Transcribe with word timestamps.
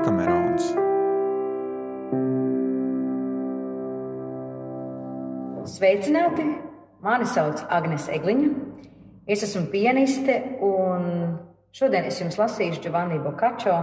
Dekamerons. 0.00 0.64
Sveicināti! 5.68 6.46
Mani 7.04 7.28
sauc 7.28 7.60
Agnēs 7.68 8.06
Egliņa. 8.08 8.48
Es 9.28 9.44
esmu 9.44 9.66
pianiste 9.68 10.38
un 10.64 11.04
šodien 11.76 12.08
es 12.08 12.16
jums 12.22 12.40
lasīšu 12.40 12.80
Giovanni 12.86 13.20
Bokačo 13.20 13.76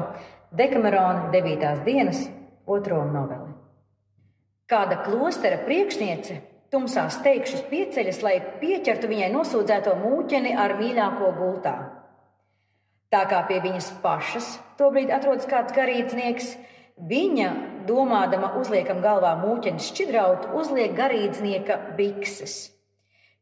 Dekamerona 0.58 1.30
9. 1.30 1.86
dienas 1.86 2.26
otro 2.66 3.04
noveli. 3.06 3.54
Kāda 4.66 5.04
klostera 5.06 5.62
priekšniece 5.70 6.42
tumsā 6.74 7.12
steigšus 7.14 7.62
pieceļas, 7.70 8.24
lai 8.26 8.40
pieķertu 8.58 9.14
viņai 9.14 9.34
nosūdzēto 9.38 9.94
mūķeni 10.02 10.58
ar 10.66 10.80
mīļāko 10.82 11.36
gultā. 11.38 11.78
Tā 13.14 13.28
kā 13.30 13.46
pie 13.46 13.62
viņas 13.62 14.00
pašas 14.02 14.56
tobrīd 14.80 15.12
atrodas 15.14 15.48
kāds 15.50 15.76
garīdznieks, 15.76 16.54
viņa, 17.10 17.50
domādama 17.90 18.54
uzliekam 18.60 19.02
galvā 19.04 19.36
mūķeni 19.42 19.84
šķidraut, 19.84 20.50
uzliek 20.58 20.96
garīdznieka 20.98 21.80
bikses. 21.98 22.58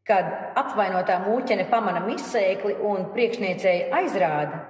Kad 0.06 0.28
apvainotā 0.60 1.18
mūķene 1.24 1.66
pamana 1.72 2.04
misēkli 2.06 2.76
un 2.86 3.08
priekšniecēji 3.16 3.90
aizrāda, 3.96 4.62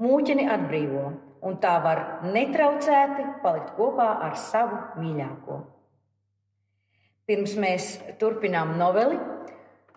mūķeni 0.00 0.46
atbrīvo, 0.52 1.06
un 1.46 1.58
tā 1.62 1.76
var 1.84 2.02
netraucēti 2.24 3.26
palikt 3.42 3.74
kopā 3.76 4.08
ar 4.26 4.36
savu 4.40 4.78
mīļāko. 5.00 5.58
Pirms 7.26 7.56
mēs 7.58 7.88
turpinām 8.20 8.76
noveli 8.78 9.18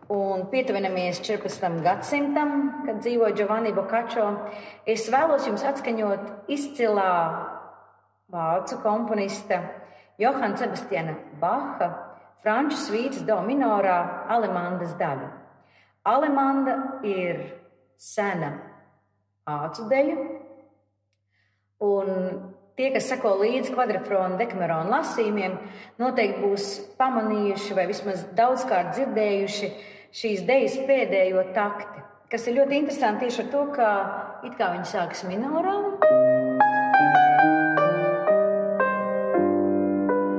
un 0.10 0.48
pietuvinamies 0.50 1.22
14. 1.22 1.82
gadsimtam, 1.86 2.84
kad 2.86 2.98
dzīvoja 3.04 3.36
Giovanni 3.38 3.74
Boccaccio, 3.74 4.26
es 4.90 5.06
vēlos 5.14 5.46
jums 5.46 5.64
atskaņot 5.70 6.50
izcilā 6.50 7.14
vācu 8.34 8.80
komponista 8.82 9.62
Johana 10.20 10.58
Sebastiana 10.58 11.14
Baha 11.42 11.92
franču 12.42 12.80
svītas 12.82 13.22
do 13.28 13.38
minorā 13.46 14.26
Alemandas 14.34 14.96
daļu. 14.98 15.30
Alemanda 16.10 16.78
ir 17.06 17.44
sena 17.98 18.56
ācu 19.46 19.86
deja, 19.92 20.18
un 21.86 22.16
Tie, 22.80 22.94
kas 22.96 23.10
seko 23.12 23.34
līdzi 23.42 23.74
kvadrifrona 23.74 24.38
dekamerona 24.40 24.88
lasījumiem, 24.88 25.58
noteikti 26.00 26.40
būs 26.40 26.68
pamanījuši 26.96 27.76
vai 27.76 27.84
vismaz 27.90 28.22
daudzkārt 28.38 28.94
dzirdējuši 28.96 29.68
šīs 30.16 30.44
dejas 30.48 30.78
pēdējo 30.88 31.44
takti, 31.54 32.02
kas 32.32 32.48
ir 32.50 32.60
ļoti 32.60 32.80
interesanti 32.82 33.28
tieši 33.28 33.44
ar 33.44 33.50
to, 33.54 33.66
ka 33.76 33.90
it 34.48 34.56
kā 34.58 34.72
viņi 34.74 34.90
sākas 34.90 35.26
minorā. 35.30 35.76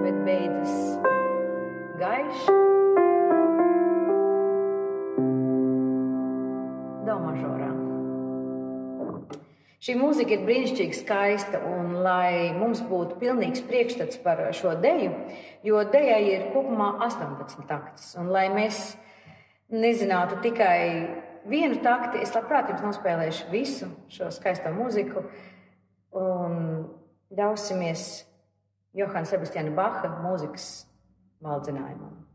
Bet 0.03 0.17
beidzas 0.27 0.75
gaiši. 2.01 2.57
Do 7.07 7.19
mažorā. 7.23 7.69
Šī 9.81 9.95
mūzika 9.97 10.35
ir 10.35 10.43
brīnišķīgi 10.49 10.99
skaista, 10.99 11.61
un 11.65 11.95
lai 12.05 12.51
mums 12.59 12.83
būtu 12.85 13.21
pilnīgs 13.23 13.63
priekšstats 13.71 14.19
par 14.25 14.43
šo 14.53 14.75
deju, 14.83 15.15
jo 15.65 15.85
dejai 15.95 16.25
ir 16.27 16.51
kopumā 16.57 16.97
18 17.07 17.65
taktis, 17.71 18.11
un 18.21 18.29
lai 18.35 18.51
mēs 18.53 18.91
nezinātu 19.71 20.41
tikai 20.45 20.81
vienu 21.51 21.81
takti, 21.85 22.23
es 22.25 22.35
labprāt 22.35 22.71
jums 22.71 22.85
nospēlēšu 22.85 23.51
visu 23.53 23.91
šo 24.13 24.31
skaisto 24.35 24.73
mūziku, 24.75 25.25
un 26.21 26.57
ļausimies 27.37 28.09
Johana 28.99 29.29
Sebastiana 29.31 29.71
Baha 29.75 30.11
mūzikas 30.25 30.71
valdzinājumam. 31.45 32.30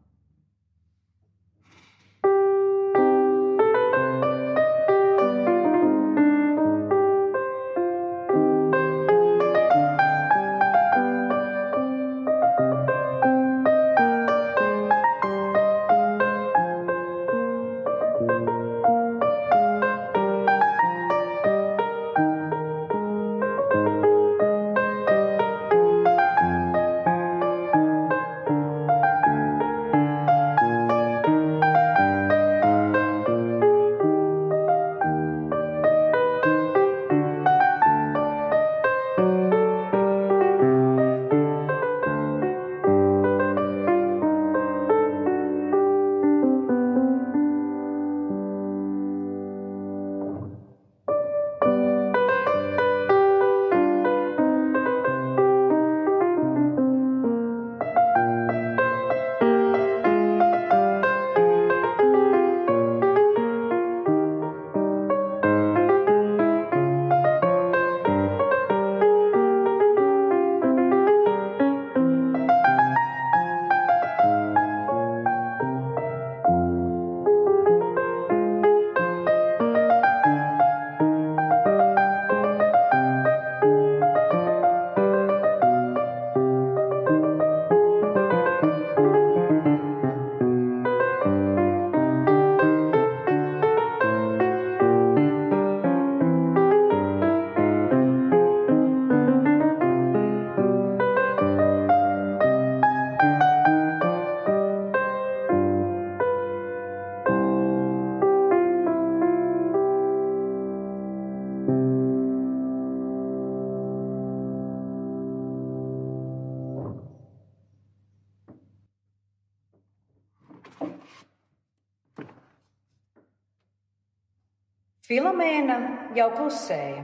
Filomēna 125.05 125.75
jau 126.17 126.31
klusēja, 126.33 127.03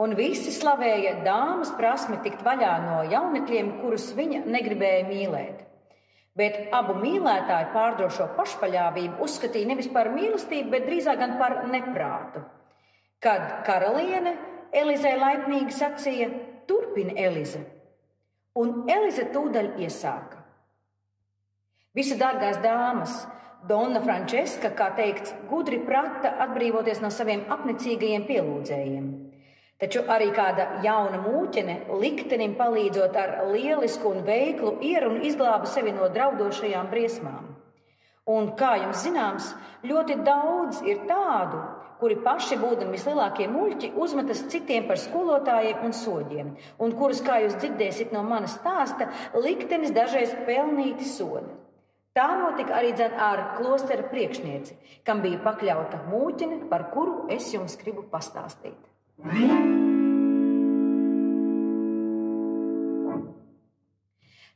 un 0.00 0.14
visi 0.16 0.52
slavēja 0.56 1.18
dāmas 1.26 1.72
prasmi 1.76 2.16
tikt 2.24 2.40
vaļā 2.46 2.70
no 2.86 3.00
jaunekļiem, 3.12 3.74
kurus 3.82 4.06
viņa 4.16 4.46
negribēja 4.48 5.02
mīlēt. 5.08 5.58
Bet 6.40 6.70
abu 6.72 6.94
mīlētāju 6.96 7.72
pārdrošo 7.74 8.30
pašpaļāvību 8.38 9.20
uzskatīja 9.26 9.68
nevis 9.68 9.90
par 9.92 10.08
mīlestību, 10.14 10.70
bet 10.72 10.86
drīzāk 10.88 11.20
gan 11.20 11.36
par 11.42 11.58
neprātu. 11.68 12.40
Kad 13.20 13.66
karaliene 13.66 14.36
Elizai 14.72 15.18
laipnīgi 15.20 15.76
sacīja: 15.76 16.30
Turpini, 16.70 17.18
Elize! 17.20 17.60
Un 18.56 18.86
Elize 18.88 19.26
tūdaļ 19.34 19.74
iesāka. 19.84 20.40
Visi 21.94 22.16
dārgās 22.16 22.62
dāmas, 22.62 23.26
Donna 23.68 24.00
Frančiska, 24.00 24.70
kā 24.72 24.88
teikts, 24.96 25.34
gudri 25.50 25.78
prata 25.84 26.32
atbrīvoties 26.46 27.02
no 27.04 27.10
saviem 27.12 27.42
apnicīgajiem 27.52 28.24
pielūdzējiem. 28.28 29.10
Taču 29.80 30.02
arī 30.12 30.28
kāda 30.36 30.82
jauna 30.84 31.20
mūķene 31.20 31.76
liktenim 32.00 32.54
palīdzot 32.56 33.16
ar 33.16 33.34
lielisku 33.52 34.12
un 34.12 34.24
veiklu 34.26 34.74
ierunu 34.84 35.22
izglāba 35.28 35.68
sevi 35.68 35.92
no 35.96 36.08
draudošajām 36.12 36.90
briesmām. 36.92 37.46
Un, 38.28 38.50
kā 38.56 38.74
jums 38.80 39.04
zināms, 39.04 39.52
ļoti 39.84 40.18
daudz 40.24 40.82
ir 40.88 41.04
tādu, 41.08 41.62
kuri 42.00 42.16
paši 42.24 42.56
būdami 42.60 42.96
vislielākie 42.96 43.48
muļķi, 43.52 43.92
uzmetas 44.00 44.44
citiem 44.52 44.86
par 44.88 45.00
skolotājiem 45.00 45.84
un 45.84 45.96
soļiem, 45.96 46.52
un 46.80 46.94
kurus, 46.96 47.20
kā 47.24 47.42
jūs 47.44 47.58
dzirdēsiet 47.60 48.12
no 48.16 48.24
manas 48.24 48.56
stāsta, 48.56 49.10
liktenis 49.36 49.92
dažreiz 49.96 50.32
pelnīti 50.48 51.08
sodi. 51.08 51.59
Tā 52.10 52.26
notika 52.34 52.74
arī 52.74 52.90
ar 52.98 53.40
klostera 53.54 54.02
priekšnieci, 54.10 54.74
kam 55.06 55.20
bija 55.22 55.38
pakļauta 55.44 56.00
mūķine, 56.10 56.64
par 56.66 56.88
kuru 56.90 57.28
es 57.30 57.52
jums 57.54 57.76
gribu 57.78 58.02
pastāstīt. 58.10 58.74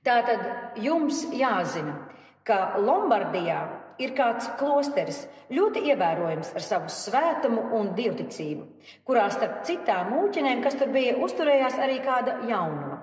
Tātad 0.04 0.82
jums 0.82 1.22
jāzina, 1.30 1.94
ka 2.42 2.74
Lombardijā 2.82 3.60
ir 4.02 4.16
kāds 4.18 4.50
klosteris, 4.58 5.22
ļoti 5.54 5.86
ievērojams 5.94 6.50
ar 6.58 6.68
savu 6.72 6.90
svētumu 6.90 7.70
un 7.78 7.94
dievticību, 7.94 8.66
kurā 9.06 9.30
starp 9.30 9.62
citām 9.62 10.10
mūķinēm, 10.10 10.58
kas 10.66 10.74
tur 10.82 10.90
bija, 10.90 11.14
uzturējās 11.22 11.78
arī 11.78 12.02
kāda 12.02 12.40
jaunuma, 12.50 12.98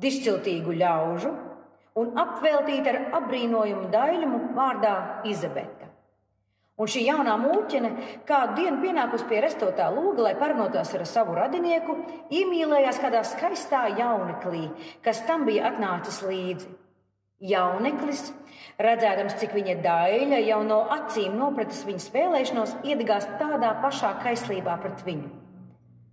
dišciltīgu 0.00 0.80
ļaužu 0.80 1.51
un 1.98 2.12
apveltīta 2.18 2.92
ar 2.92 3.00
apbrīnojumu 3.20 3.88
daļumu 3.92 4.42
vārdā 4.56 4.96
Izabete. 5.28 5.88
Un 6.80 6.88
šī 6.88 7.02
jaunā 7.04 7.34
mūķene 7.38 7.90
kādu 8.26 8.62
dienu 8.62 8.80
pienākusi 8.82 9.26
pie 9.28 9.42
restotā 9.44 9.90
loga, 9.92 10.24
lai 10.24 10.32
parunātos 10.40 10.94
ar 10.96 11.04
savu 11.06 11.36
radinieku, 11.36 11.98
iemīlējās 12.32 13.00
kādā 13.02 13.20
skaistā 13.28 13.84
jauneklī, 13.98 14.64
kas 15.04 15.20
tam 15.28 15.44
bija 15.46 15.68
atnācis 15.68 16.22
līdzi. 16.24 16.72
Jauneklis, 17.42 18.28
redzēdams, 18.82 19.36
cik 19.40 19.54
viņa 19.58 19.76
daļa 19.84 20.40
jau 20.46 20.60
no 20.64 20.80
acīm 20.94 21.34
nopratis 21.38 21.82
viņas 21.86 22.10
vēlēšanos, 22.14 22.76
iedegās 22.86 23.26
tādā 23.40 23.74
pašā 23.82 24.14
kaislībā 24.22 24.78
pret 24.82 25.02
viņu. 25.06 25.41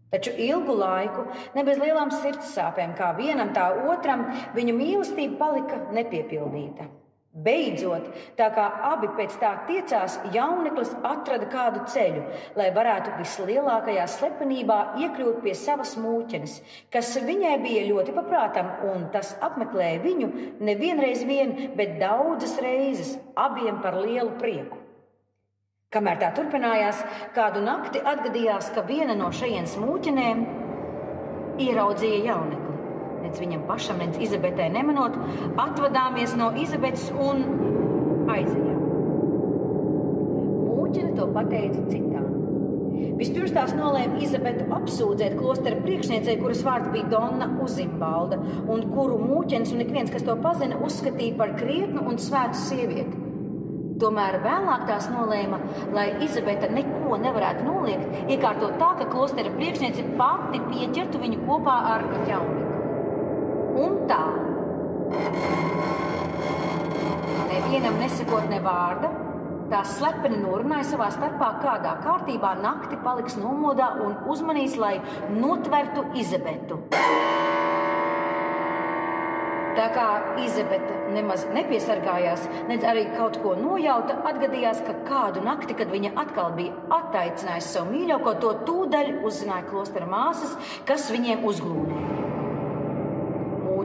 Taču 0.09 0.31
ilgu 0.41 0.73
laiku, 0.73 1.27
ne 1.53 1.65
bez 1.65 1.77
lielām 1.77 2.09
sirds 2.13 2.55
sāpēm, 2.55 2.95
kā 2.97 3.11
vienam, 3.17 3.53
tā 3.53 3.67
otram, 3.91 4.25
viņu 4.55 4.73
mīlestība 4.77 5.37
palika 5.37 5.83
nepiepildīta. 5.93 6.89
Beidzot, 7.29 8.07
tā 8.35 8.47
kā 8.55 8.63
abi 8.89 9.07
pēc 9.13 9.35
tā 9.37 9.51
tiecās, 9.67 10.15
jauneklis 10.33 10.95
atrada 11.05 11.45
kādu 11.53 11.83
ceļu, 11.93 12.23
lai 12.57 12.71
varētu 12.73 13.13
vislielākajā 13.19 14.07
slepenībā 14.15 14.79
iekļūt 15.05 15.37
pie 15.45 15.53
savas 15.53 15.93
mūķenes, 16.01 16.57
kas 16.89 17.13
viņai 17.29 17.53
bija 17.61 17.85
ļoti 17.91 18.17
paprātam, 18.17 18.73
un 18.89 19.07
tas 19.13 19.35
apmeklēja 19.45 20.01
viņu 20.09 20.33
nevienreiz 20.57 21.21
vien, 21.29 21.53
bet 21.77 21.99
daudzas 22.01 22.57
reizes, 22.65 23.19
abiem 23.37 23.77
par 23.85 24.01
lielu 24.01 24.33
prieku. 24.41 24.88
Kamēr 25.89 26.19
tā 26.21 26.27
turpinājās, 26.37 26.99
kādu 27.33 27.63
nakti 27.65 27.97
atgadījās, 28.05 28.67
ka 28.75 28.83
viena 28.85 29.15
no 29.17 29.31
šejienes 29.33 29.71
mūķenēm 29.81 30.43
ieraudzīja 31.65 32.19
jaunekli 32.27 32.75
nec 33.23 33.39
viņam 33.41 33.63
pašam, 33.65 33.97
nec 34.03 34.19
Izabetē 34.21 34.67
nemanot, 34.69 35.17
atvadāmies 35.57 36.35
no 36.37 36.51
Izabetes 36.61 37.07
un 37.17 37.41
aizejām. 38.29 38.83
Mūķene 40.67 41.15
to 41.17 41.25
pateica 41.33 41.81
citām. 41.89 42.27
Vispirms 43.17 43.55
tās 43.57 43.73
nolēma 43.73 44.21
Izabetu 44.21 44.67
apsūdzēt 44.77 45.39
klostera 45.41 45.81
priekšniecei, 45.81 46.37
kuras 46.43 46.61
vārds 46.67 46.93
bija 46.93 47.09
Donna 47.15 47.49
Uzimbalda, 47.65 48.37
un 48.69 48.85
kuru 48.93 49.17
mūķens 49.25 49.73
un 49.73 49.81
ik 49.87 49.89
viens, 49.97 50.13
kas 50.13 50.29
to 50.29 50.37
pazina, 50.45 50.77
uzskatīja 50.85 51.39
par 51.41 51.57
krietnu 51.57 52.05
un 52.13 52.21
svētu 52.21 52.61
sievieti. 52.61 53.28
Tomēr 53.99 54.37
vēlāk 54.39 54.85
tās 54.87 55.09
nolēma, 55.11 55.59
lai 55.91 56.07
Izabete 56.23 56.69
neko 56.71 57.17
nevarētu 57.19 57.65
noliegt, 57.67 58.13
iekārtot 58.31 58.77
tā, 58.79 58.93
ka 59.01 59.09
klostera 59.11 59.51
priekšniece 59.57 60.05
pati 60.19 60.61
pieķertu 60.69 61.19
viņu 61.19 61.41
kopā 61.43 61.75
ar 61.95 62.05
jaunu 62.29 62.69
un 63.79 63.97
tā. 64.09 64.21
Nevienam 67.49 67.99
nesakot 67.99 68.47
ne 68.51 68.61
vārda, 68.63 69.11
tās 69.69 69.97
slepeni 69.99 70.39
norunāja 70.41 70.87
savā 70.93 71.11
starpā, 71.13 71.51
kādā 71.63 71.97
kārtībā 72.05 72.55
nakti 72.63 72.99
paliks 73.03 73.37
nomodā 73.41 73.91
un 74.05 74.17
uzmanīs, 74.31 74.79
lai 74.79 74.95
notvertu 75.35 76.07
Izabetu. 76.23 76.81
Tā 79.77 79.87
kā 79.95 80.05
Izabete 80.43 80.95
nemaz 81.13 81.45
nepiesargājās, 81.53 82.45
nedz 82.69 82.85
arī 82.87 83.05
kaut 83.15 83.39
ko 83.43 83.55
nojauta, 83.59 84.19
atgadījās, 84.29 84.81
ka 84.85 84.95
kādu 85.07 85.43
nakti, 85.45 85.77
kad 85.77 85.91
viņa 85.93 86.15
atkal 86.23 86.53
bija 86.57 86.75
attaicinājusi 86.99 87.75
savu 87.75 87.93
mīļāko, 87.95 88.35
to 88.43 88.55
tūdaļ 88.69 89.13
uzzināja 89.27 89.67
klostera 89.69 90.09
māsas, 90.09 90.57
kas 90.89 91.09
viņiem 91.13 91.45
uzglūnēja 91.49 92.19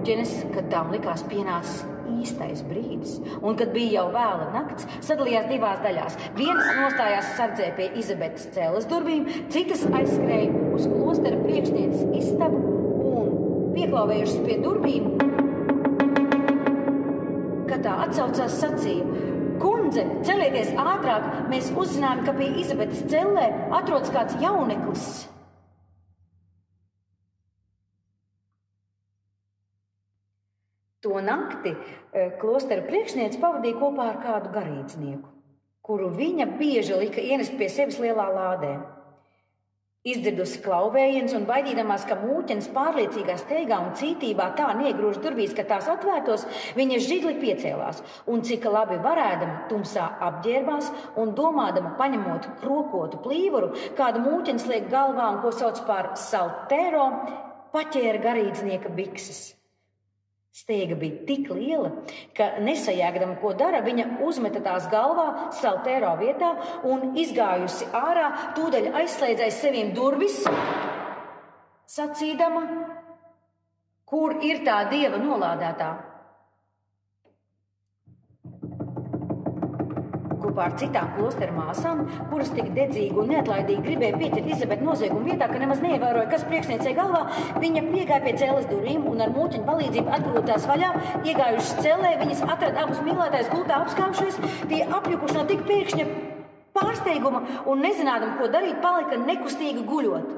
mūģenes, 0.04 0.32
kad 0.52 0.66
tām 0.68 0.90
likās 0.92 1.22
pienācis 1.30 1.84
īstais 2.20 2.60
brīdis, 2.68 3.16
un 3.40 3.56
kad 3.56 3.72
bija 3.72 4.02
jau 4.02 4.06
vēla 4.12 4.50
nakts, 4.52 4.88
sadalījās 5.06 5.48
divās 5.48 5.80
daļās. 5.84 6.18
Vienas 6.36 6.72
nostājās 6.76 7.32
sardzē 7.38 7.70
pie 7.78 7.88
Izabetes 8.00 8.50
cēlas 8.52 8.88
durvīm, 8.90 9.24
citas 9.54 9.86
aizskrēja 9.88 10.52
uz 10.76 10.88
klostera 10.92 11.40
priekšnieces 11.40 12.04
istabu 12.20 12.64
un 13.14 13.30
pieklāvējušas 13.76 14.42
pie 14.44 14.60
durvīm. 14.60 15.23
Kad 17.74 17.82
tā 17.82 17.92
atsaucās, 18.04 18.52
sacīja: 18.62 19.02
Kundze, 19.58 20.04
celieties 20.22 20.68
ātrāk! 20.78 21.24
Mēs 21.50 21.72
uzzinājām, 21.74 22.20
ka 22.22 22.34
pie 22.36 22.52
Izabetes 22.62 23.00
cellē 23.10 23.48
atrodas 23.74 24.12
kāds 24.14 24.36
jauneklis. 24.38 25.08
To 31.02 31.18
nakti 31.18 31.74
e, 31.74 32.28
klostera 32.38 32.86
priekšniece 32.86 33.42
pavadīja 33.42 33.80
kopā 33.82 34.06
ar 34.12 34.22
kādu 34.22 34.54
garīdznieku, 34.54 35.34
kuru 35.82 36.12
viņa 36.14 36.46
bieži 36.54 37.00
lika 37.02 37.26
ienest 37.26 37.58
pie 37.58 37.66
sevis 37.74 37.98
lielā 37.98 38.30
lādē. 38.38 38.76
Izdzirdusi 40.04 40.58
klauvējiens 40.60 41.32
un 41.32 41.46
baidīdamās, 41.48 42.02
ka 42.04 42.18
mūķens 42.20 42.66
pārliecīgā 42.74 43.38
steigā 43.40 43.78
un 43.80 43.94
cītībā 43.96 44.50
tā 44.58 44.66
niegrūž 44.76 45.16
durvīs, 45.24 45.54
ka 45.56 45.64
tās 45.70 45.88
atvērtos, 45.88 46.44
viņa 46.76 46.98
žigli 47.06 47.32
piecēlās 47.40 48.02
un 48.28 48.44
cik 48.44 48.68
labi 48.68 48.98
varēdama 49.00 49.64
tumsā 49.72 50.10
apģērbās 50.28 50.92
un 51.24 51.32
domādama 51.40 51.94
paņemot 51.96 52.50
krokotu 52.60 53.24
plīvuru, 53.24 53.72
kādu 53.96 54.20
mūķens 54.28 54.68
liek 54.68 54.92
galvā 54.92 55.32
un 55.32 55.40
ko 55.40 55.56
sauc 55.56 55.80
par 55.88 56.12
saltēro, 56.20 57.08
paķēra 57.72 58.24
garīdznieka 58.28 58.92
bikses. 58.92 59.54
Steiga 60.54 60.94
bija 60.94 61.24
tik 61.26 61.48
liela, 61.50 61.88
ka 62.38 62.60
nesajēgdama, 62.62 63.40
ko 63.42 63.50
dara, 63.58 63.80
viņa 63.82 64.04
uzmeta 64.22 64.60
tās 64.62 64.84
galvā, 64.92 65.50
saltēro 65.58 66.12
vietā 66.20 66.52
un 66.86 67.16
izgājusi 67.18 67.88
ārā, 67.90 68.28
tūdaļ 68.54 68.86
aizslēdzēja 69.00 69.56
sevīm 69.56 69.90
durvis, 69.96 70.38
sacīdama, 71.90 72.62
kur 74.06 74.38
ir 74.46 74.62
tā 74.62 74.84
dieva 74.94 75.18
nolādētā. 75.18 75.90
Kopā 80.44 80.68
ar 80.68 80.76
citām 80.80 81.10
klosteru 81.16 81.56
māsām, 81.56 82.04
kuras 82.30 82.52
tik 82.54 82.70
dedzīgi 82.76 83.16
un 83.20 83.32
neatlaidīgi 83.32 83.84
gribēja 83.88 84.20
pieķert 84.20 84.50
Izabeti 84.54 84.86
noziegumu 84.86 85.32
vietā, 85.32 85.48
ka 85.50 85.62
nemaz 85.62 85.82
neievēroja, 85.84 86.28
kas 86.32 86.46
priekšniecei 86.50 86.94
galvā. 86.98 87.24
Viņa 87.62 87.84
piegāja 87.88 88.20
pie 88.26 88.36
cēlas 88.42 88.68
durvīm 88.70 89.08
un 89.10 89.24
ar 89.24 89.34
mūķiņu 89.34 89.66
palīdzību 89.70 90.14
atgrūtās 90.18 90.68
vaļā. 90.70 90.92
Iegājušas 91.24 91.74
cēlē, 91.80 92.14
viņas 92.22 92.46
atrada 92.46 92.84
abus 92.84 93.02
mīlētājus 93.08 93.52
gultā 93.54 93.80
apskāpšies, 93.82 94.40
tie 94.70 94.84
apjukuši 95.00 95.38
no 95.38 95.44
tik 95.50 95.66
pēkšņa 95.68 96.08
pārsteiguma 96.74 97.44
un 97.70 97.84
nezinādam, 97.84 98.34
ko 98.38 98.48
darīt, 98.50 98.80
palika 98.82 99.18
nekustīgi 99.20 99.84
guļot. 99.88 100.32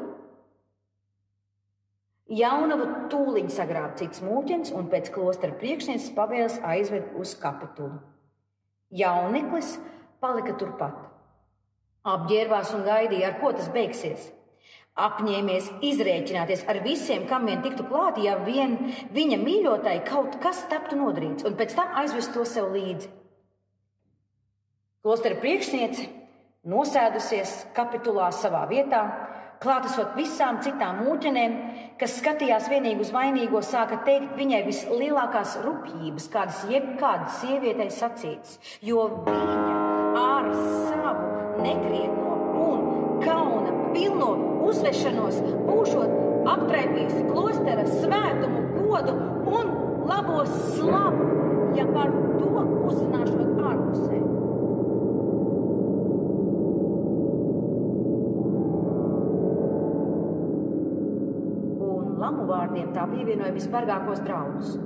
Jaunavu 2.36 2.86
tūliņ 3.12 3.52
sagrāba 3.54 3.94
cits 4.00 4.22
mūķens 4.24 4.72
un 4.74 4.88
pēc 4.90 5.12
klostera 5.14 5.54
priekšnieces 5.60 6.10
pavēles 6.16 6.56
aizved 6.66 7.12
uz 7.22 7.36
kapitulu. 7.38 8.00
Jauneklis 8.90 9.76
palika 10.26 10.56
turpat. 10.58 11.04
Apģērbās 12.06 12.72
un 12.76 12.86
gaidīja, 12.86 13.30
ar 13.30 13.38
ko 13.40 13.52
tas 13.54 13.70
beigsies. 13.74 14.30
Apņēmies 14.96 15.68
izrēķināties 15.84 16.62
ar 16.72 16.78
visiem, 16.84 17.26
kam 17.28 17.44
vien 17.50 17.60
tiktu 17.64 17.84
klāt, 17.90 18.16
ja 18.24 18.38
vien 18.40 18.78
viņa 19.12 19.38
mīļotai 19.42 19.98
kaut 20.06 20.38
kas 20.40 20.62
taptu 20.70 20.96
nodarīts, 20.96 21.44
un 21.44 21.58
pēc 21.58 21.74
tam 21.76 21.92
aizvest 22.00 22.32
to 22.32 22.46
sev 22.48 22.70
līdzi. 22.72 23.10
Klostera 25.04 25.36
priekšniece, 25.42 26.06
nosēdusies 26.66 27.58
kapitulā 27.76 28.30
savā 28.34 28.64
vietā, 28.70 29.02
klātesot 29.60 30.16
visām 30.16 30.62
citām 30.64 31.04
mūķenēm, 31.04 31.60
kas 32.00 32.16
skatījās 32.22 32.72
vienīgi 32.72 33.04
uz 33.04 33.12
vainīgo, 33.14 33.60
sāka 33.60 34.00
teikt 34.08 34.34
viņai 34.40 34.64
vislielākās 34.70 35.58
rupjības, 35.66 36.30
kādas 36.32 36.64
jebkāda 36.72 37.28
sievietei 37.36 37.92
sacītas, 37.92 38.60
jo 38.80 39.10
viņa 39.28 39.75
ar 40.16 40.48
savu 40.88 41.26
nekrietno 41.62 42.36
un 42.66 42.86
kauna 43.24 43.72
pilno 43.92 44.30
uzvešanos, 44.68 45.40
būšot 45.68 46.46
aptraipījusi 46.52 47.24
klostera 47.30 47.84
svētumu, 47.88 48.62
godu 48.78 49.14
un 49.50 49.74
labo 50.08 50.44
slavu, 50.50 51.28
ja 51.78 51.86
par 51.92 52.12
to 52.38 52.64
uzzināšot 52.88 53.62
ārpusē. 53.70 54.20
Un 61.86 62.12
lamu 62.22 62.50
vārdiem 62.50 62.92
tā 62.96 63.08
pievienoja 63.12 63.56
visbargākos 63.56 64.22
draudus. 64.26 64.76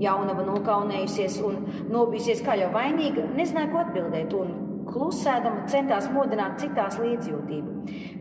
Jaunava 0.00 0.46
nokaunējusies 0.46 1.38
un 1.44 1.58
nobijusies 1.92 2.40
kā 2.46 2.56
jau 2.56 2.70
vainīga, 2.72 3.26
nezināja, 3.36 3.70
ko 3.72 3.82
atbildēt, 3.82 4.34
un 4.36 4.54
klusēdama 4.90 5.66
centās 5.70 6.08
modināt 6.12 6.60
citās 6.62 6.98
līdzjūtību. 7.00 7.74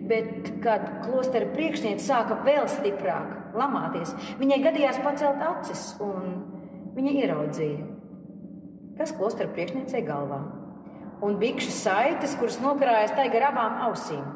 Bet, 0.10 0.52
kad 0.64 0.86
klostera 1.06 1.50
priekšniece 1.54 2.04
sāka 2.06 2.40
vēl 2.46 2.68
stiprāk 2.72 3.56
lamāties, 3.58 4.14
viņai 4.42 4.60
gadījās 4.66 5.00
pacelt 5.06 5.44
acis, 5.46 5.86
un 6.04 6.44
viņa 6.98 7.16
ieraudzīja, 7.24 7.88
kas 9.00 9.16
klostera 9.16 9.52
priekšniecei 9.54 10.04
galvā, 10.08 10.42
un 11.26 11.40
bikšu 11.40 11.72
saites, 11.76 12.36
kuras 12.40 12.60
nokrājas 12.64 13.16
tai 13.16 13.30
gar 13.34 13.50
abām 13.52 13.80
ausīm. 13.90 14.28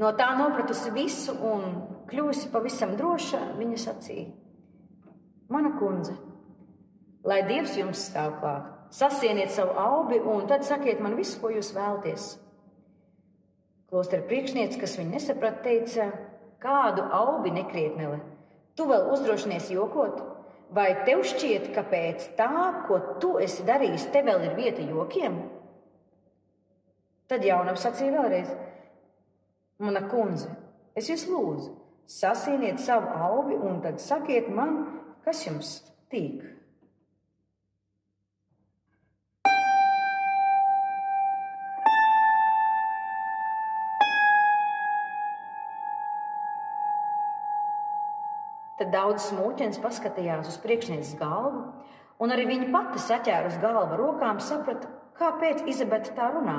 No 0.00 0.10
tā 0.18 0.32
nopratusi 0.34 0.90
visu 0.94 1.34
un 1.46 1.66
kļūsi 2.10 2.48
pavisam 2.52 2.96
droša, 2.98 3.42
viņa 3.58 3.78
sacīja: 3.78 4.30
Mana 5.52 5.74
kundze, 5.76 6.14
lai 7.28 7.42
Dievs 7.44 7.74
jums 7.76 8.06
stāv 8.08 8.38
klāt, 8.40 8.68
sasieniet 8.94 9.52
savu 9.52 9.74
aubi 9.76 10.20
un 10.20 10.46
tad 10.48 10.64
sakiet 10.64 11.02
man 11.04 11.16
visu, 11.18 11.36
ko 11.42 11.50
jūs 11.52 11.74
vēlaties. 11.76 12.28
Klostera 13.92 14.24
priekšniece, 14.24 14.78
kas 14.80 14.96
viņu 14.96 15.12
nesaprata, 15.12 15.60
teica, 15.66 16.06
kādu 16.62 17.04
aubi 17.12 17.52
nekrietnele. 17.52 18.22
Tu 18.72 18.86
vēl 18.88 19.10
uzdrošinies 19.12 19.68
jokot, 19.74 20.22
vai 20.72 20.88
tev 21.04 21.26
šķiet, 21.28 21.68
ka 21.74 21.84
pēc 21.84 22.30
tā, 22.38 22.48
ko 22.88 23.02
tu 23.20 23.34
esi 23.42 23.66
darījis, 23.68 24.08
te 24.14 24.24
vēl 24.24 24.46
ir 24.48 24.56
vieta 24.56 24.86
jokiem? 24.86 25.36
Tad 27.28 27.44
jaunam 27.44 27.76
sacīja 27.76 28.16
vēlreiz: 28.16 28.48
Mana 29.84 30.06
kundze, 30.08 30.48
es 30.96 31.12
jūs 31.12 31.26
lūdzu, 31.28 31.74
sasieniet 32.08 32.80
savu 32.80 33.12
aubi 33.28 33.60
un 33.60 33.80
tad 33.84 34.00
sakiet 34.00 34.48
man, 34.48 34.80
Kas 35.22 35.44
jums 35.46 35.76
tīk? 36.10 36.42
Tad 48.82 48.90
daudz 48.90 49.28
smūķens 49.28 49.78
paskatījās 49.78 50.48
uz 50.50 50.56
priekšnieces 50.58 51.14
galvu, 51.20 51.68
un 52.18 52.34
arī 52.34 52.48
viņa 52.48 52.72
pati 52.74 52.98
saķēra 53.04 53.52
uz 53.52 53.60
galva 53.62 53.94
rokām, 54.00 54.42
saprata, 54.42 54.90
kāpēc 55.20 55.62
Izabete 55.70 56.16
tā 56.16 56.32
runā. 56.34 56.58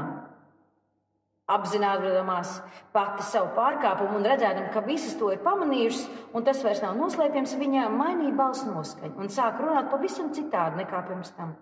Apzināties 1.52 2.54
pati 2.96 3.26
savu 3.28 3.50
pārkāpumu 3.58 4.16
un 4.16 4.28
redzēdama, 4.30 4.70
ka 4.72 4.80
visas 4.86 5.18
to 5.20 5.28
ir 5.34 5.42
pamanījušas, 5.44 6.06
un 6.32 6.46
tas 6.48 6.62
vairs 6.64 6.80
nav 6.86 6.96
noslēpjams, 6.96 7.58
viņa 7.60 7.90
mainīja 7.92 8.36
balss 8.38 8.64
noskaņu 8.64 9.20
un 9.20 9.28
sāka 9.34 9.66
runāt 9.66 9.92
pavisam 9.92 10.32
citādi 10.32 10.80
nekā 10.80 11.04
pirms 11.10 11.34
tam. 11.36 11.58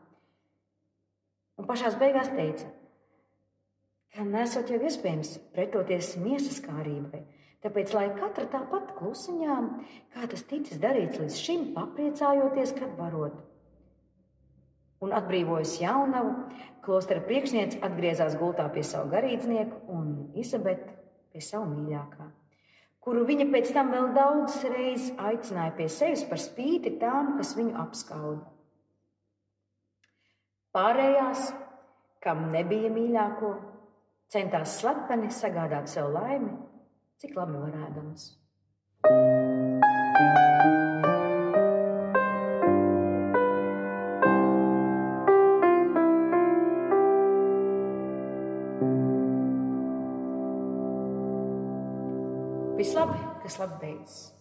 Un 1.57 1.65
pašā 1.65 1.89
beigās 1.97 2.29
teica, 2.29 2.69
ka 4.13 4.25
nesot 4.27 4.69
jau 4.69 4.77
iespējams 4.85 5.39
pretoties 5.55 6.13
miesas 6.21 6.61
kārībai, 6.61 7.23
tāpēc 7.65 7.95
lai 7.97 8.07
katra 8.19 8.45
tāpat 8.53 8.93
klusiņām, 8.99 9.71
kā 10.13 10.29
tas 10.29 10.45
ticis 10.45 10.77
darīts 10.81 11.17
līdz 11.17 11.41
šim, 11.41 11.71
papriecājoties, 11.73 12.77
kad 12.77 12.93
varot 13.01 13.47
un 15.01 15.13
atbrīvojas 15.17 15.79
jaunavu, 15.81 16.35
klostera 16.85 17.23
priekšniece 17.25 17.81
atgriezās 17.85 18.37
gultā 18.39 18.67
pie 18.73 18.83
savu 18.85 19.11
garīdznieku 19.13 19.81
un 19.93 20.07
Izabete 20.39 20.95
pie 21.31 21.41
savu 21.43 21.69
mīļākā, 21.71 22.27
kuru 23.03 23.25
viņa 23.27 23.47
pēc 23.53 23.71
tam 23.75 23.91
vēl 23.93 24.09
daudz 24.17 24.57
reizes 24.73 25.13
aicināja 25.17 25.75
pie 25.77 25.87
sevis 25.91 26.25
par 26.27 26.41
spīti 26.41 26.95
tām, 27.01 27.35
kas 27.37 27.53
viņu 27.57 27.77
apskauda. 27.85 28.43
Pārējās, 30.71 31.49
kam 32.23 32.45
nebija 32.53 32.91
mīļāko, 32.93 33.55
centās 34.31 34.77
slepeni 34.79 35.31
sagādāt 35.35 35.91
sev 35.91 36.13
laimi, 36.15 36.53
cik 37.19 37.35
labi 37.35 37.59
varēdams. 37.59 38.29
Kas 53.51 53.59
labi 53.59 53.79
beidzas. 53.81 54.31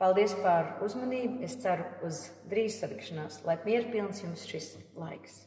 Paldies 0.00 0.32
par 0.44 0.78
uzmanību. 0.86 1.42
Es 1.44 1.58
ceru 1.60 1.84
uz 2.06 2.28
drīz 2.48 2.78
satikšanās, 2.80 3.42
lai 3.44 3.58
mierpilns 3.66 4.22
jums 4.22 4.46
šis 4.48 4.76
laiks. 4.96 5.42